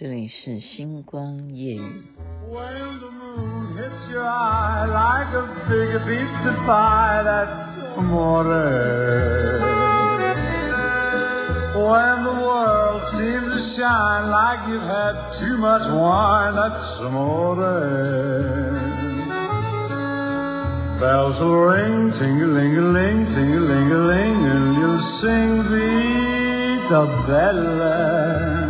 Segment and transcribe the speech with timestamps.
[0.00, 2.04] 这里是星光夜语。
[2.48, 8.44] When the moon hits your eye like a big pizza pie, that's amore.
[11.74, 17.56] When the world seems to shine like you've had too much wine, that's amore.
[20.98, 28.63] Bells will ring, ting-a-ling-a-ling, ting-a-ling-a-ling, and you'll sing Vita Bella.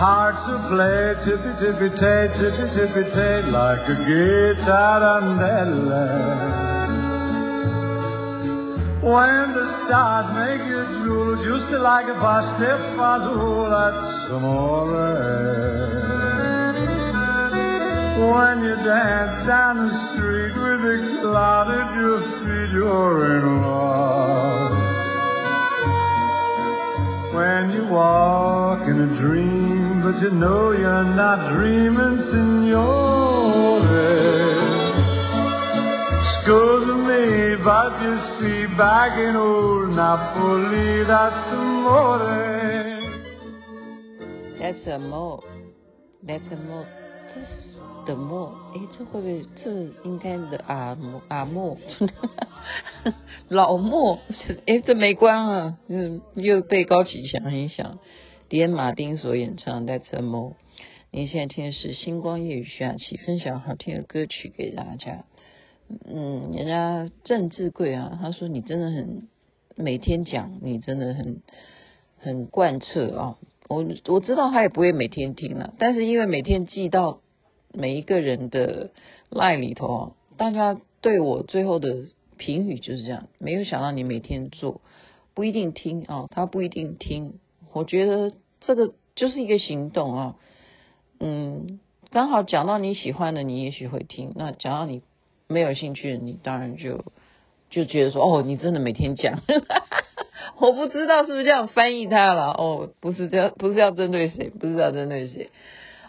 [0.00, 6.04] Hearts will play tippy-tippy-tay, tippy-tippy-tay, like a guitar guitarandella.
[9.04, 14.88] When the stars make you drool, just like a pastefazzola, that's amore.
[18.24, 24.80] When you dance down the street with a cloud at your feet, you're in love.
[27.34, 29.69] When you walk in a dream,
[30.10, 33.78] but you know you're not dreaming, signore.
[36.18, 42.18] Excuse me, but you see, back in old Napoli, that's amore.
[44.58, 45.44] That's amore.
[46.26, 46.86] That's amore.
[47.36, 48.52] That's the more.
[48.74, 49.46] 哎，这会不会？
[49.62, 49.70] 这
[50.02, 51.76] 应该的阿莫阿莫。
[53.48, 54.18] 老莫，
[54.66, 57.98] 哎，这没关啊，嗯，又被高启强影响，
[58.50, 60.50] 迪恩马丁所演唱的《That's Amore》。
[61.12, 65.24] 您现在听的是星光夜雨徐雅琪分享好听的歌曲给大家。
[66.04, 69.28] 嗯，人家郑志贵啊，他说你真的很
[69.76, 71.42] 每天讲，你真的很
[72.18, 73.38] 很贯彻啊。
[73.68, 77.20] 我我知道他也不会每天听了，但是因为每天寄到
[77.72, 78.90] 每一个人的
[79.30, 82.06] line 里头啊，大家对我最后的。
[82.36, 84.80] 评语就是这样，没有想到你每天做，
[85.34, 87.34] 不一定听啊、他不一定听。
[87.72, 90.36] 我觉得这个就是一个行动啊，
[91.18, 95.02] 嗯，刚好讲到你喜欢的，你也许会听；那讲到你
[95.46, 97.04] 没有兴趣的，你当然就
[97.70, 99.42] 就觉得说，哦，你真的每天讲，
[100.58, 102.52] 我不知道是不是这样翻译他了。
[102.52, 105.50] 哦，不是这样，不是要针对谁，不是要针对谁。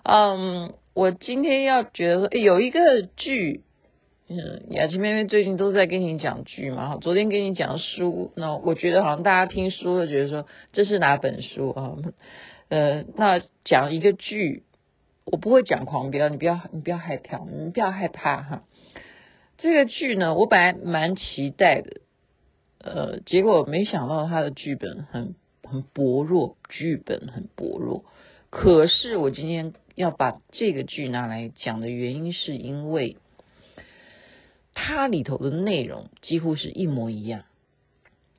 [0.04, 3.62] 嗯，我今天要觉得说，有一个剧。
[4.34, 11.98] 嗯，雅琪妹妹最近都在跟你讲剧嘛，哈，昨天跟你讲书，那我觉得好像大家听书都觉得说，这是哪本书啊？
[12.70, 14.64] 呃，那讲一个剧，
[15.26, 18.64] 我不会讲狂飙，你不要你不要害怕，你不要害怕哈。
[19.58, 22.00] 这个剧呢，我本来蛮期待的，
[22.80, 28.06] 呃，结果没想到它的剧本很很薄弱，剧本很薄弱。
[28.50, 33.18] 可是我今天要把这个剧拿来讲的原因，是因为。
[34.74, 37.44] 它里头的内容几乎是一模一样。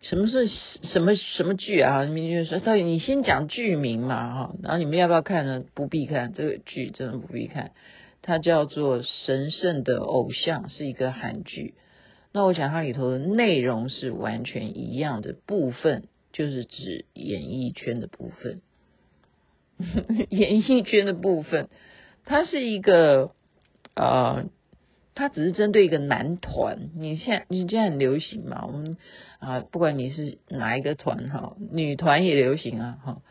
[0.00, 2.04] 什么是什么什么剧啊？
[2.04, 5.62] 你们就说，到底你先讲剧名嘛，哈，然后你们要不要看呢？
[5.74, 7.70] 不必看这个剧，真的不必看。
[8.20, 11.74] 它叫做《神圣的偶像》，是一个韩剧。
[12.32, 18.60] 那我想它里头的内容是完全一样的部分，就是指演艺圈的部分。
[20.30, 21.68] 演艺圈的部分，
[22.24, 23.30] 它是一个
[23.94, 24.46] 呃。
[25.14, 28.64] 他只是针对一个男团，你现在你现在很流行嘛？
[28.66, 28.96] 我们
[29.38, 33.22] 啊，不管你是哪一个团哈，女团也流行啊哈。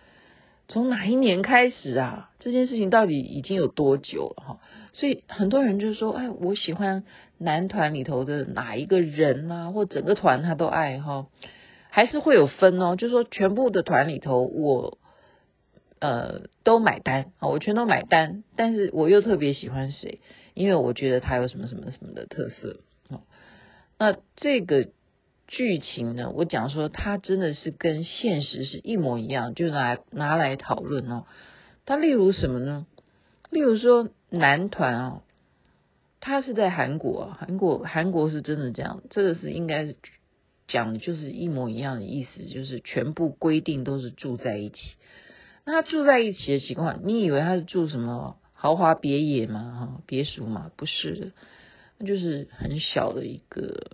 [0.68, 2.30] 从哪一年开始啊？
[2.40, 4.60] 这件事情到底已经有多久了哈？
[4.94, 7.04] 所以很多人就说，哎，我喜欢
[7.38, 11.28] 男团里头的哪一个人啊，或整个团他都爱哈，
[11.90, 12.96] 还是会有分哦。
[12.96, 14.98] 就是说全部的团里头，我
[16.00, 20.20] 呃都买单啊，我全都买单，但是我又特别喜欢谁？
[20.54, 22.78] 因为我觉得它有什么什么什么的特色，
[23.98, 24.90] 那这个
[25.48, 31.26] 剧情呢，我讲说它真的是跟现实是一模一样，就拿拿来讨论哦。
[31.86, 32.86] 它例如什么呢？
[33.50, 35.22] 例如说男团啊，
[36.20, 39.98] 他是在韩国，韩国韩国是真的这样，这个是应该是
[40.68, 44.78] 讲的就是一模一样的意思，就是全部规定都是住在一起。
[45.66, 48.38] 那他住在一起的情况，你以为他是住什么？
[48.62, 51.32] 豪华别野嘛，哈，别墅嘛，不是的，
[51.98, 53.94] 那就是很小的一个，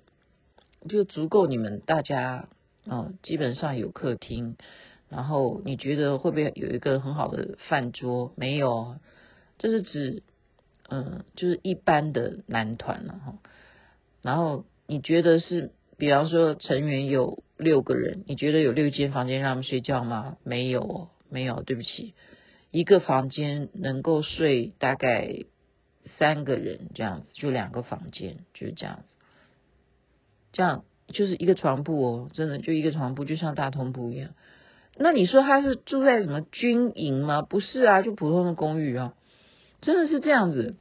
[0.90, 2.50] 就足够你们大家
[2.86, 4.58] 啊，基本上有客厅，
[5.08, 8.34] 然后你觉得会不会有一个很好的饭桌？
[8.36, 8.98] 没有，
[9.58, 10.22] 这是指，
[10.90, 13.40] 嗯，就是一般的男团了哈。
[14.22, 20.36] 然后你觉得是，比方说成员有六个人，你觉得有六间房间让他们睡觉吗？
[20.44, 22.14] 没有，没有，对不起。
[22.72, 25.46] 一个房间能够睡大概
[26.18, 29.16] 三个人这样子，就两个房间就是这样子，
[30.52, 34.32] 这样就是一个床铺哦，真的就一个床铺，就像大通铺一样。
[34.98, 37.42] 那你说他是住在什么军营吗？
[37.42, 39.14] 不是啊，就普通的公寓啊，
[39.80, 40.76] 真的是这样子。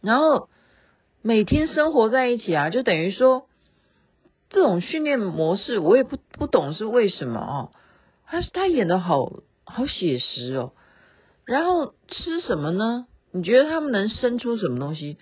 [0.00, 0.48] 然后
[1.22, 3.46] 每天生活在一起啊，就等于说
[4.50, 7.70] 这种训练模式，我也不不懂是为什么啊。
[8.24, 9.30] 他是他演的好
[9.64, 10.72] 好写实哦。
[11.44, 13.06] 然后吃什么呢？
[13.32, 15.18] 你觉得他们能生出什么东西？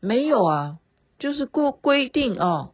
[0.00, 0.78] 没有啊，
[1.18, 2.70] 就是过规定啊，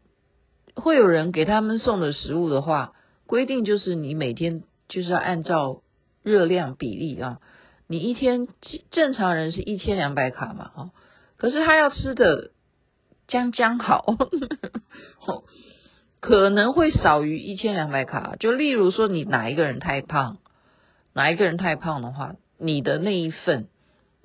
[0.75, 2.93] 会有人给他们送的食物的话。
[3.27, 5.83] 规定就是你每天就是要按照
[6.23, 7.41] 热量比例啊，
[7.89, 8.47] 你一天
[8.93, 10.91] 正常人是一千两百卡嘛哦，
[11.37, 12.53] 可是他要吃的
[13.27, 14.05] 将将好，
[16.21, 18.37] 可能会少于一千两百卡。
[18.39, 20.39] 就例如说，你哪一个人太胖，
[21.17, 23.69] 哪一个人太胖的话，你的那一份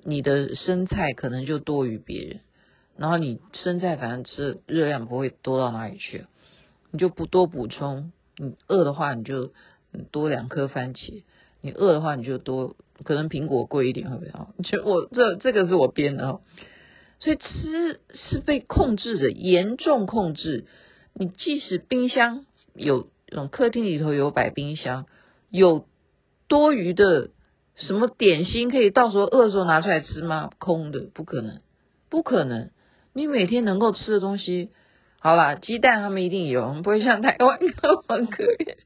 [0.04, 2.40] 你的生菜可能就多于别人，
[2.98, 6.26] 然后你生菜反正吃热量不会多到哪里去，
[6.90, 8.12] 你就不多补充。
[8.36, 9.52] 你饿的话，你就
[10.10, 11.22] 多两颗番茄；
[11.62, 14.62] 你饿的话，你就多可能苹果贵一点，会不会？
[14.62, 16.42] 就我这这个是我编的哦，
[17.20, 20.66] 所以吃是被控制的，严重控制。
[21.14, 23.08] 你即使冰箱有，
[23.50, 25.06] 客厅里头有摆冰箱，
[25.48, 25.86] 有
[26.52, 27.30] 多余的
[27.76, 30.50] 什么点心可以到时候饿的时候拿出来吃吗？
[30.58, 31.62] 空的，不可能，
[32.10, 32.68] 不可能。
[33.14, 34.68] 你每天能够吃的东西。
[35.18, 37.58] 好啦，鸡蛋他们一定有，不会像台湾
[38.06, 38.76] 很可怜。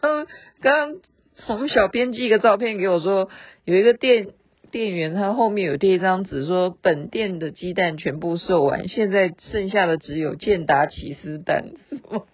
[0.00, 0.26] 嗯，
[0.62, 1.00] 刚刚
[1.48, 3.28] 我们小编寄一个照片给我说，
[3.66, 4.28] 有一个店
[4.70, 11.72] 店员，他后面有贴一张纸，说本店的鸡蛋全部售完，现在剩下的只有健达起司蛋。
[11.90, 12.26] 什么，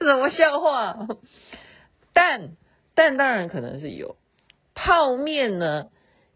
[0.00, 0.96] 什么笑话？
[2.14, 2.52] 蛋
[2.94, 4.16] 蛋当然可能是有，
[4.74, 5.88] 泡面呢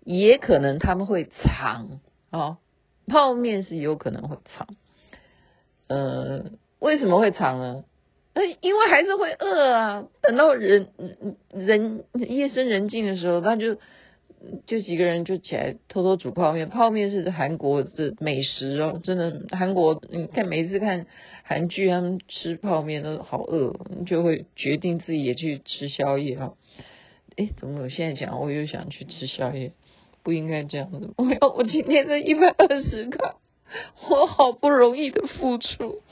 [0.04, 2.00] 也可能他们会藏
[2.30, 2.56] 啊、哦，
[3.06, 4.68] 泡面是有可能会藏。
[5.88, 7.84] 呃，为什么会藏呢？
[8.60, 10.04] 因为还是会饿啊。
[10.20, 10.88] 等到人
[11.50, 13.78] 人夜深人静的时候，他就
[14.66, 16.68] 就几个人就起来偷偷煮泡面。
[16.68, 19.42] 泡面是韩国的美食哦，真的。
[19.50, 21.06] 韩国你看每次看
[21.42, 23.74] 韩剧，他们吃泡面都好饿，
[24.06, 26.54] 就会决定自己也去吃宵夜哈。
[27.36, 29.72] 哎，怎么我现在讲我又想去吃宵夜？
[30.22, 31.14] 不应该这样子。
[31.16, 33.36] 我 要我今天这一百二十卡。
[34.08, 36.02] 我好不容易的付出，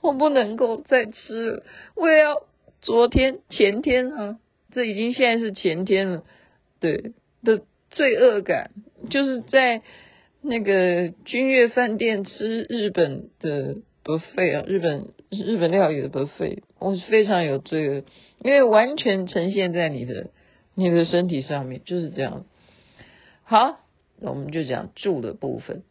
[0.00, 1.64] 我不能够再吃了。
[1.96, 2.44] 我也要
[2.80, 4.38] 昨天、前天啊，
[4.70, 6.22] 这已经现在是前天了。
[6.78, 8.70] 对的罪恶感，
[9.08, 9.82] 就是在
[10.42, 18.04] 那个君悦饭店吃日本的 buffet 啊，日本日本料理的 buffet，我非常有罪恶，
[18.42, 20.30] 因为完全呈现在你的
[20.74, 22.46] 你的身体上面，就是这样。
[23.44, 23.80] 好，
[24.20, 25.82] 我们就讲住的部分。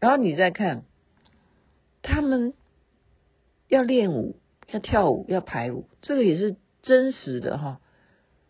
[0.00, 0.84] 然后你再看，
[2.02, 2.54] 他们
[3.68, 4.36] 要练舞，
[4.70, 7.80] 要跳舞，要排舞，这个也是真实的哈。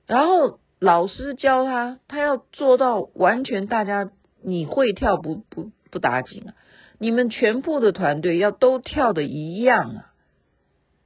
[0.06, 4.10] 然后老师教他，他要做到完全大家
[4.42, 6.54] 你会跳不不不打紧啊，
[6.98, 10.12] 你们全部的团队要都跳的一样啊，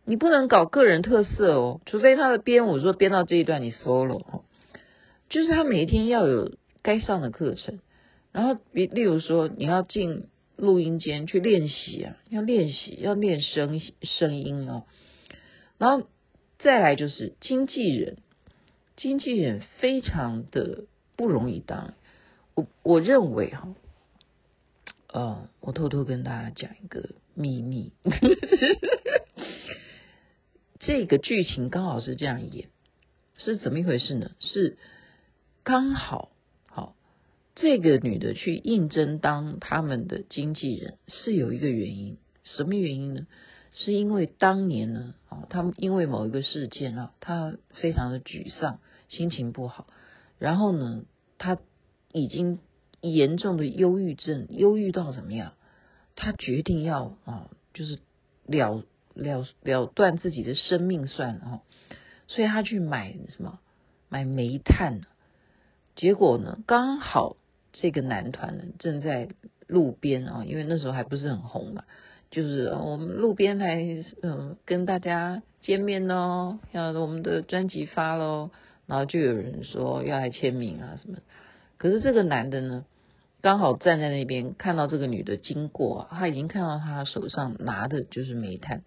[0.07, 4.45] 你不能搞个人特色哦，除非他的编舞说编到这一段你 solo 哦，
[5.29, 6.53] 就是他每天要有
[6.83, 7.81] 该上的课程，
[8.33, 10.29] 然后比例如说你要进。
[10.59, 14.85] 录音间去练习啊，要练习，要练声声音哦。
[15.77, 16.09] 然后
[16.59, 18.17] 再来就是经纪人，
[18.97, 20.85] 经纪人非常的
[21.17, 21.95] 不容易当。
[22.55, 23.75] 我我认为哈，
[25.13, 27.93] 呃，我偷偷跟大家讲一个秘密，
[30.81, 32.69] 这个剧情刚好是这样演，
[33.37, 34.31] 是怎么一回事呢？
[34.41, 34.79] 是
[35.63, 36.33] 刚好。
[37.59, 43.27] 这个女的去应征当他们的经纪人是有一个原因，什么原因呢？
[43.73, 49.87] 是因为当年呢，啊，他们因为某一个事件啊，她非常的沮丧，心情不好，
[50.39, 51.05] 然后呢，
[51.39, 51.59] 他
[52.13, 52.59] 已经
[53.01, 55.53] 严重的忧郁症，忧郁到怎么样？
[56.15, 57.99] 他决定要啊，就是
[58.47, 58.83] 了
[59.15, 61.63] 了了断自己的生命算了，
[62.29, 63.59] 所以他去买什么？
[64.09, 65.01] 买煤炭，
[65.95, 67.37] 结果呢，刚好。
[67.79, 69.29] 这个男团呢，正在
[69.67, 71.85] 路边啊，因为那时候还不是很红嘛，
[72.31, 73.85] 就是我们路边来
[74.23, 78.51] 嗯跟大家见面喽，要我们的专辑发喽，
[78.87, 81.19] 然后就有人说要来签名啊什么，
[81.77, 82.85] 可是这个男的呢，
[83.41, 88.83] 刚好站在那边看到这个女的经过，他已经看到她手上拿的就是煤炭，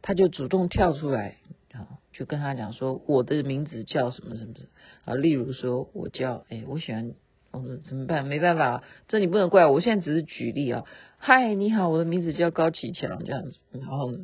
[0.00, 1.36] 他就主动跳出来
[1.72, 4.68] 啊，就跟他讲说我的名字叫什么什么什么
[5.04, 7.12] 啊，例如说我叫哎，我喜欢。
[7.54, 8.24] 我说怎么办？
[8.24, 9.72] 没办法，这你不能怪我。
[9.72, 10.84] 我现在只是举例啊。
[11.18, 13.58] 嗨，你好，我的名字叫高启强，这样子。
[13.72, 14.20] 然后呢，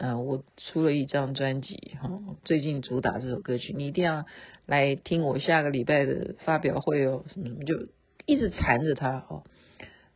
[0.00, 2.10] 呃，我出了一张专辑哈，
[2.42, 4.24] 最近主打这首歌曲，你一定要
[4.64, 7.88] 来听我下个礼拜的发表会哦，什么什么就
[8.24, 9.44] 一直缠着他哦。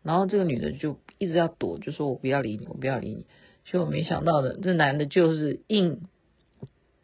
[0.03, 3.27] 然后这个女的就一直要躲，就说我不要理你，我不要理你。
[3.71, 6.09] 结果没想到的，这男的就是硬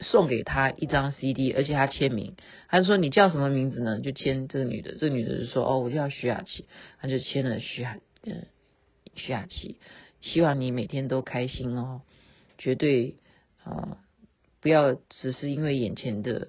[0.01, 2.35] 送给他一张 CD，而且他签名，
[2.69, 4.01] 他就说你叫什么名字呢？
[4.01, 6.65] 就签这个女的，这个女的就说哦，我叫徐雅琪，
[6.99, 8.47] 他就签了徐雅，嗯，
[9.17, 9.77] 徐雅琪，
[10.23, 12.01] 希望你每天都开心哦，
[12.61, 13.17] 绝对
[13.65, 13.99] 啊、
[14.61, 16.49] 不要只是因为眼前的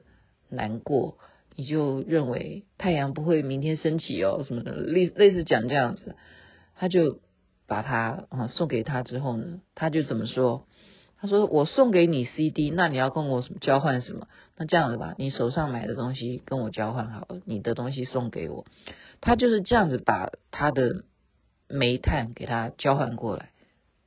[0.50, 1.18] 难过，
[1.56, 6.15] 你就认为太阳不会明天升起哦，什么的，类类似讲这样子。
[6.75, 7.20] 他就
[7.65, 10.68] 把他啊送给他之后呢，他就怎么说？
[11.20, 14.27] 他说：“我送给你 CD，那你要跟我什么交换什么？
[14.58, 18.65] 那这样子吧，你手上买的东西跟我交换好了，你的东西送给我。”
[19.22, 21.03] 他就是这样子把他的
[21.68, 23.51] 煤炭给他交换过来，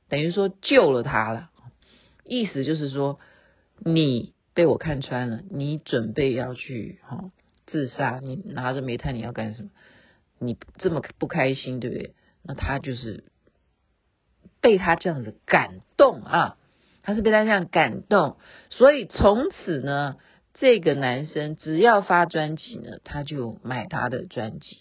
[0.09, 1.51] 等于说救了他了。
[2.25, 3.19] 意思就是说，
[3.79, 7.31] 你被我看穿了，你准备要去哈
[7.67, 9.69] 自杀，你拿着煤炭你要干什么？
[10.39, 12.13] 你这么不开心，对不对？
[12.43, 13.23] 那他就是
[14.59, 16.57] 被他这样子感动啊，
[17.03, 18.37] 他是被他这样感动，
[18.69, 20.17] 所以从此呢，
[20.53, 24.77] 这个男生只要发专辑呢，他就买他的专辑。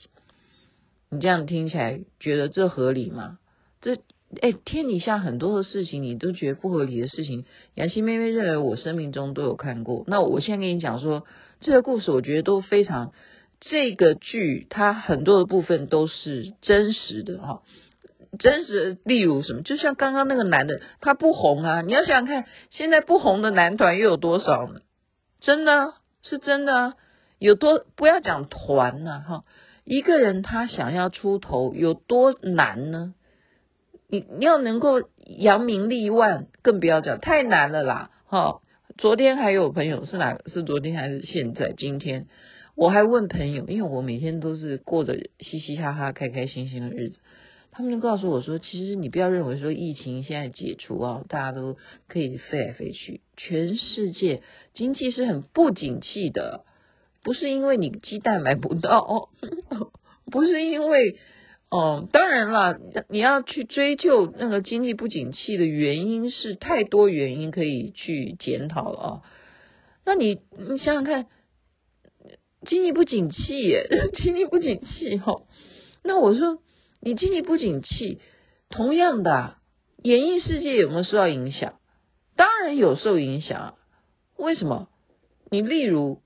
[1.11, 3.39] 你这样听起来觉得这合理吗？
[3.81, 3.99] 这
[4.41, 10.05] 哎，天底下很多的事情你都觉得不合理的事情，雅琪妹妹认为我生命中都有看过。
[10.07, 11.25] 那我现在跟你讲说
[11.61, 13.13] 这个故事，我觉得都非常。
[13.61, 17.63] 这个剧它很多的部分都是真实的哈，
[18.39, 18.99] 真实。
[19.05, 24.81] 例如什么，就像刚刚那个男的，他不红啊，你要想想看，现在不红的男团又有多少呢？
[25.41, 26.93] 真的是真的，
[27.39, 29.45] 有多不要讲团呐哈，
[29.85, 33.15] 一个人他想要出头有多难呢？
[34.09, 38.61] 你你要能够扬名立万，更不要讲太难了啦哈。
[38.97, 40.39] 昨天还有朋友是哪？
[40.47, 41.73] 是昨天还是现在？
[41.77, 42.27] 今天？
[42.77, 47.19] 我还问朋友，因为我每天都是过着嘻嘻哈哈、开开心心的日子，
[47.71, 51.77] 他们就告诉我说，其实你不要认为说疫情现在解除啊，大家都
[52.09, 54.43] 可以飞来飞去，全世界
[54.75, 56.65] 经济是很不景气的，
[57.23, 59.29] 不是因为你鸡蛋买不到，
[60.31, 61.17] 不是因为，
[61.77, 62.79] 哦，当然了，
[63.09, 69.23] 你要去追究那个经济不景气的原因是太多原因可以去检讨了啊，
[70.07, 71.27] 那你你想想看。
[72.67, 73.75] 经济不景气，
[74.17, 75.43] 经济不景气哈。
[76.03, 76.61] 那我说，
[77.01, 78.21] 你经济不景气，
[78.71, 79.57] 同样的，
[80.03, 81.75] 演艺世界有没有受到影响？
[82.37, 83.75] 当然有受影响。
[84.37, 84.89] 为什么？
[85.51, 86.23] 你例如，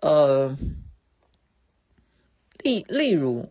[0.00, 0.56] 呃，
[2.62, 3.48] 例例如，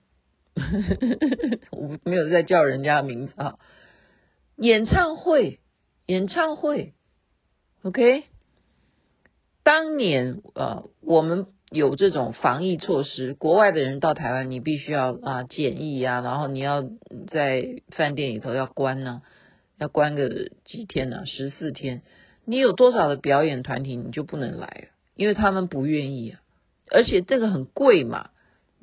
[0.56, 3.60] 呵呵呵我没有在叫人家的名字啊。
[4.56, 5.60] 演唱会，
[6.06, 6.94] 演唱会
[7.84, 8.24] ，OK。
[9.64, 11.48] 当年呃，我们。
[11.74, 16.84] 有这种防疫措施，国外的人到台湾，你必须要啊检疫啊，然后你要
[17.32, 19.24] 在饭店里头要关呢、
[19.80, 21.26] 要关个几天呢、啊？
[21.26, 22.04] 十四天。
[22.46, 26.42] 你有多少的表演团体，你就不能来，因为他们不愿意啊。
[26.92, 28.30] 而且这个很贵嘛，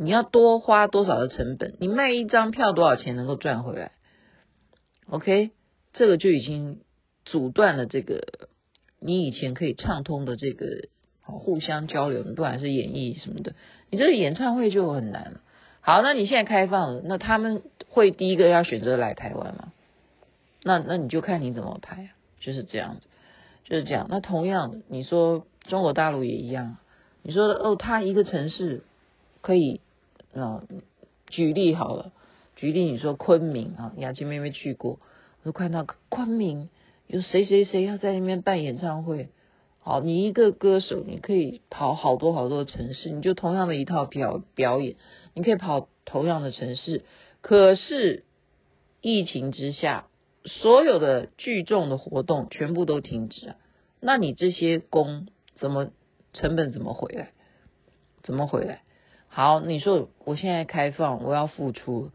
[0.02, 1.76] 你要多花多少的成本？
[1.78, 3.92] 你卖一张票多少钱能够赚回来
[5.08, 5.50] ？OK，
[5.92, 6.80] 这个就已经
[7.24, 8.48] 阻断了这个
[8.98, 10.88] 你以前可以畅通的这个。
[11.32, 13.54] 互相交流，不管是演艺什么的，
[13.88, 15.40] 你这个演唱会就很难了。
[15.80, 19.72] 好，那你现在开放了，那他们会第一个要选择来台湾吗？
[20.64, 23.06] 那那你就看你怎么排，就是这样子，
[23.62, 24.08] 就是这样。
[24.10, 26.78] 那同样的，你说中国大陆也一样，
[27.22, 28.82] 你说哦，他一个城市
[29.40, 29.79] 可以，
[30.32, 30.66] 嗯，
[31.26, 32.12] 举例好了，
[32.56, 35.00] 举例你说昆明啊，雅琪妹妹去过，
[35.42, 36.68] 我都看到昆明
[37.06, 39.30] 有谁谁谁要在那边办演唱会。
[39.82, 44.96] 好，你一个歌手，你可以跑好多好多城市，你就同样的一套表表演，
[45.34, 47.02] 你可以跑同样的城市。
[47.40, 48.24] 可是
[49.00, 50.06] 疫情之下，
[50.44, 53.56] 所有的聚众的活动全部都停止啊，
[54.00, 55.90] 那你这些工怎么
[56.34, 57.32] 成本怎么回来？
[58.22, 58.82] 怎么回来？
[59.30, 62.10] 好，你说我现在开放，我要付出，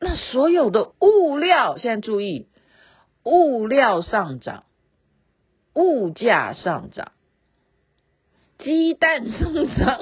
[0.00, 2.46] 那所有的物料，现在注意，
[3.24, 4.64] 物料上涨。
[5.74, 7.12] 物价上涨，
[8.58, 10.00] 鸡蛋上涨，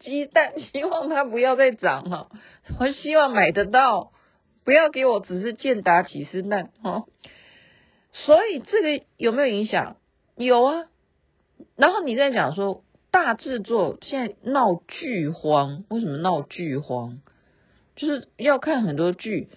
[0.00, 2.30] 鸡蛋希望它不要再涨了，
[2.80, 4.10] 我希望买得到，
[4.64, 7.04] 不要给我只是健达起司蛋哈。
[8.12, 9.98] 所以这个有没有影响？
[10.34, 10.86] 有啊。
[11.76, 12.82] 然后你在讲说
[13.14, 17.20] 大制作现在闹剧荒，为什么闹剧荒？
[17.94, 19.50] 就是要看很多剧，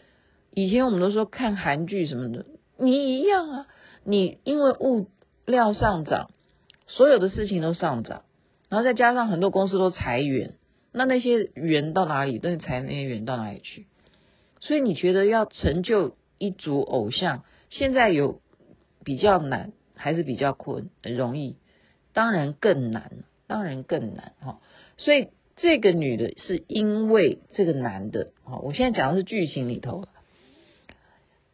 [0.52, 2.46] 以前我们都说看韩剧什么的，
[2.78, 3.68] 你一样啊。
[4.04, 5.08] 你因为物
[5.48, 6.30] 料上涨，
[6.86, 8.26] 所有的事情都上涨，
[8.70, 10.54] 然后再加上很多公司都裁员，
[10.92, 12.40] 那那些员到哪里？
[12.44, 13.88] 那裁那些员到哪里去？
[14.60, 18.40] 所以你觉得要成就一组偶像，现在有
[19.04, 21.56] 比较难，还是比较困容易？
[22.14, 24.60] 当然更难，当然更难哈。
[24.98, 30.06] 所以这个女的是因为这个男的，哈，我现在讲的是剧情里头。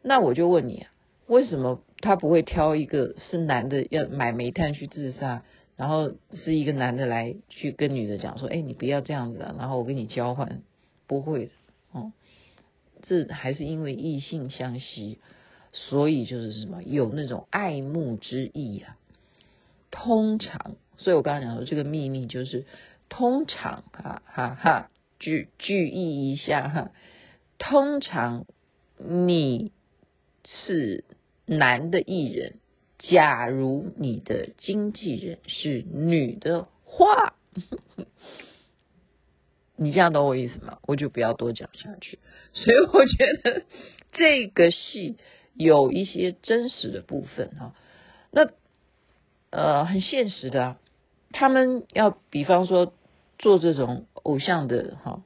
[0.02, 0.86] 那我就问你，
[1.26, 5.42] 为什么他不会挑一个是男的要买煤炭去自杀，
[5.76, 10.60] 然后是一个男的来去跟女的讲说，哎，你不要这样子啊，然后我跟你交换，
[11.06, 11.52] 不会的，
[11.92, 12.12] 哦，
[13.04, 15.18] 这还是因为异性相吸，
[15.72, 18.98] 所以就是什么有那种爱慕之意啊。
[19.90, 22.66] 通常，所以我刚刚讲说这个秘密就是
[23.08, 26.90] 通常，哈哈哈，句句意一下哈，
[27.58, 28.46] 通常
[28.98, 29.72] 你。
[30.46, 31.06] 是
[31.46, 32.56] 男的艺人，
[32.98, 37.34] 假如你的经纪人是女的话，
[39.76, 40.80] 你这样懂我意思吗？
[40.82, 42.18] 我就不要多讲下去。
[42.52, 43.62] 所以我觉得
[44.12, 45.16] 这个戏
[45.54, 47.74] 有一些真实的部分哈，
[48.30, 48.50] 那
[49.48, 50.78] 呃很现实的啊，
[51.34, 52.94] 他们要比方说
[53.38, 55.24] 做这种偶像的哈，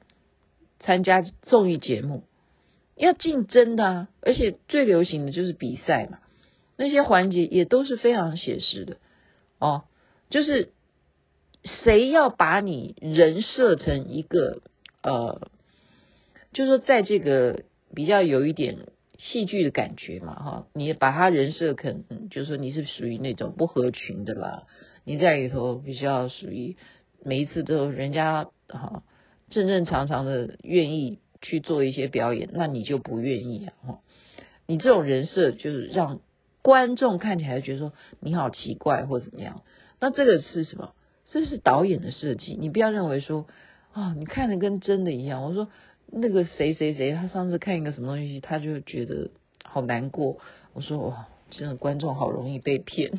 [0.79, 2.23] 参加综艺节目。
[2.95, 6.19] 要竞争的啊，而且最流行的就是比赛嘛，
[6.75, 8.97] 那些环节也都是非常写实的
[9.57, 9.85] 哦。
[10.29, 10.73] 就是
[11.63, 14.61] 谁要把你人设成一个
[15.01, 15.49] 呃，
[16.51, 17.63] 就是说在这个
[17.95, 18.87] 比较有一点
[19.17, 24.63] 戏剧的感觉嘛哈，你把他人设可能就是说你是属于那种不合群的啦，
[25.09, 26.77] 你在里头比较属于
[27.23, 29.03] 每一次都人家哈
[29.49, 31.19] 正正常常的愿意。
[31.41, 33.71] 去做一些表演，那你就不愿意啊！
[33.87, 33.99] 哈，
[34.67, 36.19] 你这种人设就是让
[36.61, 39.61] 观众看起来觉得说你好奇怪或怎么样。
[40.01, 40.91] 那这个是什么？
[41.31, 42.57] 这是导演的设计。
[42.59, 43.47] 你不要认为说
[43.93, 45.45] 啊，你看的跟真的一样。
[45.45, 45.69] 我说
[46.07, 49.31] 那个谁谁谁，他上次看一个什么东西，他就觉得
[49.63, 50.39] 好难过。
[50.73, 53.13] 我说哇，真的观众好容易被骗。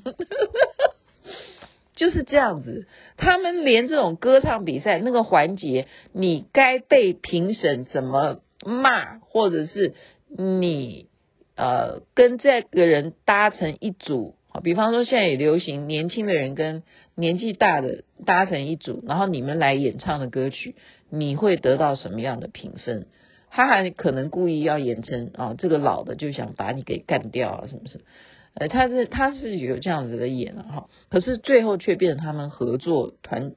[2.01, 2.87] 就是这样子，
[3.19, 9.93] 他们连这种歌唱比赛那个环节，你该被评审怎么骂，或者是
[10.27, 11.09] 你
[11.57, 16.85] 呃跟这个人搭成一组，比方说现在也流行年轻的人跟
[17.15, 20.77] 年纪大的搭成一组，然后你们来演唱的歌曲，
[21.11, 23.09] 你会得到什么样的评分？
[23.51, 28.05] 他还可能故意要演成啊，这个老的就想把你给干掉啊，什么什么。
[28.55, 33.53] 呃，他是他是有这样子的演了哈，可是最后却变成他们合作团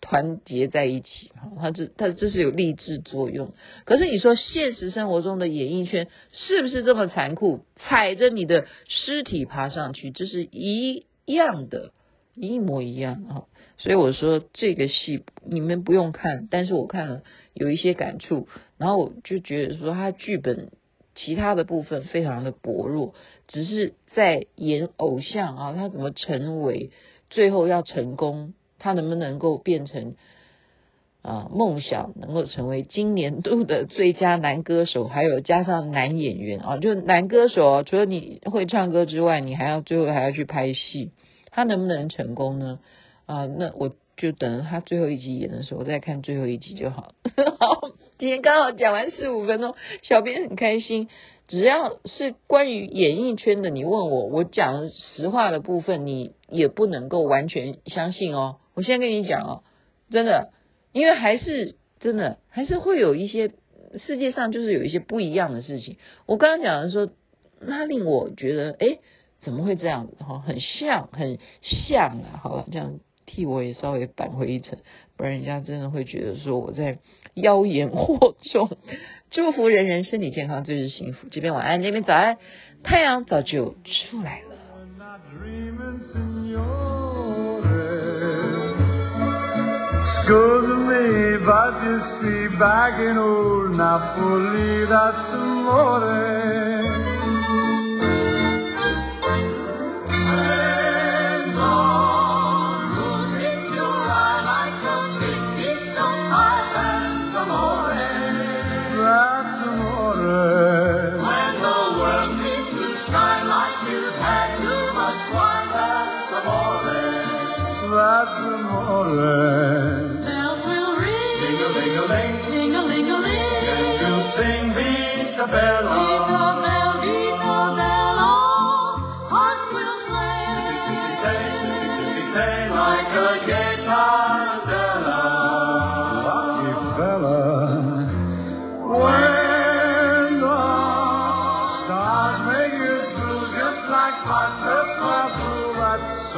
[0.00, 3.54] 团结在一起哈，他这他这是有励志作用。
[3.84, 7.64] 可是你说现实生活中的演艺圈是不是这么残酷？
[7.76, 11.92] 踩着你的尸体爬上去，这是一样的，
[12.34, 13.46] 一模一样哈。
[13.78, 17.22] 所以我说这个戏你们不用看，但是我看了
[17.54, 20.70] 有一些感触，然后我就觉得说他剧本
[21.16, 23.14] 其他的部分非常的薄弱。
[23.48, 26.90] 只是在演偶像啊，他怎么成为
[27.30, 28.54] 最后要成功？
[28.78, 30.14] 他能不能够变成
[31.22, 41.10] 啊梦想，能够成为今年度的最佳男歌手，还有加上男演员啊，就男歌手啊，除了你会唱歌之外，你还要最后还要去拍戏，
[41.50, 42.80] 他能不能成功呢？
[43.24, 47.12] 啊，那我就等他最后一集演的时候，我再看最后一集就好。
[47.58, 51.08] 好，今天刚好讲完十五分钟，小编很开心。
[51.48, 58.56] 只要是关于演艺圈的，你问我，我讲实话的部分，你也不能够完全相信哦。
[58.74, 59.62] 我先跟你讲哦，
[60.10, 60.50] 真的，
[60.92, 63.52] 因为还是真的，还是会有一些
[64.04, 65.98] 世界上就是有一些不一样的事情。
[66.26, 67.08] 我刚刚讲的说，
[67.60, 68.98] 那令我觉得，诶，
[69.40, 70.16] 怎么会这样子？
[70.24, 72.40] 哈，很像，很像啊。
[72.42, 74.78] 好了，这样替我也稍微扳回一成
[75.16, 76.98] 不然人家真的会觉得说我在
[77.34, 78.78] 妖言惑众。
[79.30, 81.26] 祝福人人身体健康就是幸福。
[81.30, 82.38] 这边晚安那边早安
[82.82, 84.56] 太阳早就出来了。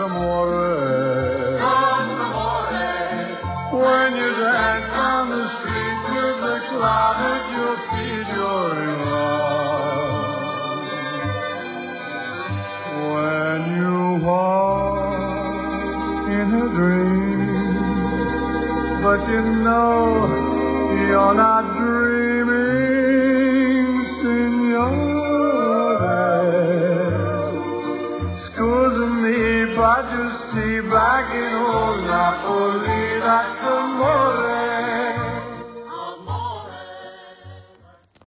[0.00, 1.58] amore.
[3.70, 10.28] When you dance on the street with the cloud at your feet, you're in love.
[13.12, 14.98] When you walk
[16.38, 17.42] in a dream,
[19.02, 19.96] but you know
[21.08, 21.57] you're not.